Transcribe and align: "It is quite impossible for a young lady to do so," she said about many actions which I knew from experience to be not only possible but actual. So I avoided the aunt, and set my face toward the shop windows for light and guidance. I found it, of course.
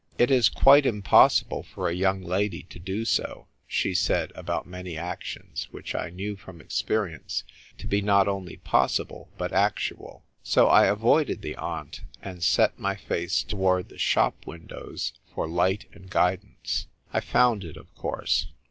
"It 0.17 0.31
is 0.31 0.49
quite 0.49 0.87
impossible 0.87 1.61
for 1.61 1.87
a 1.87 1.93
young 1.93 2.23
lady 2.23 2.63
to 2.71 2.79
do 2.79 3.05
so," 3.05 3.45
she 3.67 3.93
said 3.93 4.31
about 4.33 4.65
many 4.65 4.97
actions 4.97 5.67
which 5.69 5.93
I 5.93 6.09
knew 6.09 6.35
from 6.35 6.59
experience 6.59 7.43
to 7.77 7.85
be 7.85 8.01
not 8.01 8.27
only 8.27 8.57
possible 8.57 9.29
but 9.37 9.53
actual. 9.53 10.25
So 10.41 10.69
I 10.69 10.87
avoided 10.87 11.43
the 11.43 11.55
aunt, 11.55 12.01
and 12.19 12.41
set 12.41 12.79
my 12.79 12.95
face 12.95 13.43
toward 13.43 13.89
the 13.89 13.99
shop 13.99 14.47
windows 14.47 15.13
for 15.35 15.47
light 15.47 15.85
and 15.93 16.09
guidance. 16.09 16.87
I 17.13 17.19
found 17.19 17.63
it, 17.63 17.77
of 17.77 17.93
course. 17.93 18.47